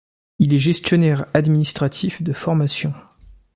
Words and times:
Il 0.39 0.51
est 0.55 0.57
gestionnaire 0.57 1.27
administratif 1.35 2.23
de 2.23 2.33
formation. 2.33 2.91